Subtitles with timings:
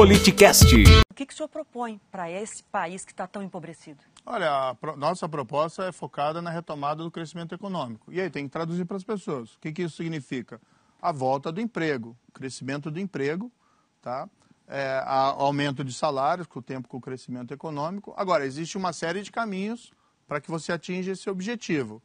[0.00, 0.64] Politicast.
[1.10, 4.02] O que, que o senhor propõe para esse país que está tão empobrecido?
[4.24, 8.10] Olha, a pro- nossa proposta é focada na retomada do crescimento econômico.
[8.10, 9.52] E aí tem que traduzir para as pessoas.
[9.56, 10.58] O que, que isso significa?
[11.02, 13.52] A volta do emprego, crescimento do emprego,
[14.00, 14.26] tá?
[14.66, 18.14] É, a- aumento de salários com o tempo com o crescimento econômico.
[18.16, 19.92] Agora, existe uma série de caminhos
[20.26, 22.02] para que você atinja esse objetivo.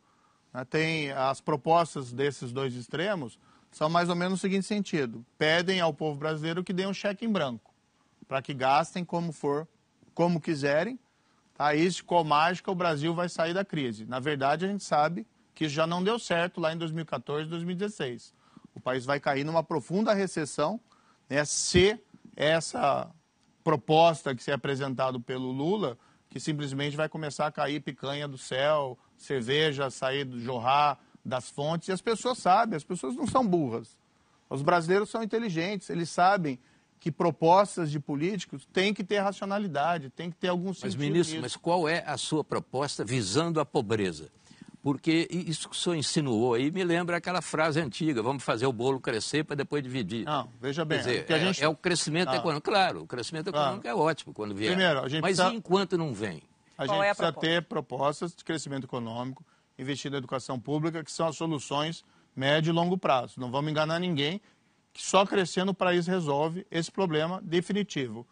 [0.53, 0.65] né?
[0.65, 3.39] Tem as propostas desses dois extremos
[3.71, 7.25] são mais ou menos no seguinte sentido: pedem ao povo brasileiro que dê um cheque
[7.25, 7.64] em branco
[8.27, 9.67] para que gastem como for,
[10.13, 10.99] como quiserem.
[11.53, 11.73] Tá?
[11.73, 14.05] Isso, com mágica, o Brasil vai sair da crise.
[14.05, 18.33] Na verdade, a gente sabe que isso já não deu certo lá em 2014, 2016.
[18.73, 20.79] O país vai cair numa profunda recessão
[21.29, 21.97] né, se
[22.35, 23.09] essa
[23.63, 25.97] proposta que se é apresentado pelo Lula,
[26.29, 31.91] que simplesmente vai começar a cair picanha do céu, cerveja sair jorrar das fontes, e
[31.91, 33.97] as pessoas sabem, as pessoas não são burras.
[34.49, 36.59] Os brasileiros são inteligentes, eles sabem
[36.99, 40.99] que propostas de políticos têm que ter racionalidade, tem que ter algum Mas, sentido.
[40.99, 41.41] ministro, nisso.
[41.41, 44.29] mas qual é a sua proposta visando a pobreza?
[44.81, 48.71] Porque isso que o senhor insinuou aí me lembra aquela frase antiga, vamos fazer o
[48.71, 50.25] bolo crescer para depois dividir.
[50.25, 52.35] Não, veja bem, Quer dizer, é, gente- é o crescimento Não.
[52.35, 52.69] econômico.
[52.69, 53.65] Claro, o crescimento Claro.
[53.77, 54.71] econômico é ótimo quando vier.
[54.75, 56.43] Primeiro, a gente Mas precisa- enquanto não vem?
[56.77, 57.39] A Qual gente é a precisa proposta?
[57.55, 59.43] ter propostas de crescimento econômico,
[59.77, 62.03] investir na educação pública, que são as soluções
[62.35, 63.39] médio e longo prazo.
[63.39, 64.39] Não vamos enganar ninguém
[64.95, 68.25] que só crescendo o país resolve esse problema definitivo.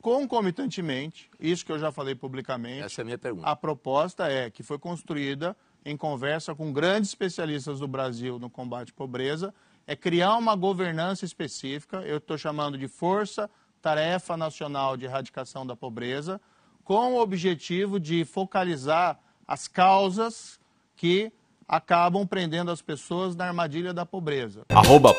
[0.00, 3.48] Concomitantemente, isso que eu já falei publicamente, Essa é a minha pergunta.
[3.48, 8.92] a proposta é que foi construída em conversa com grandes especialistas do Brasil no combate
[8.92, 9.52] à pobreza,
[9.88, 13.50] é criar uma governança específica, eu estou chamando de Força
[13.82, 16.40] Tarefa Nacional de Erradicação da Pobreza,
[16.84, 19.18] com o objetivo de focalizar
[19.48, 20.60] as causas
[20.94, 21.32] que
[21.68, 24.62] acabam prendendo as pessoas na armadilha da pobreza.
[24.70, 25.14] Arroba.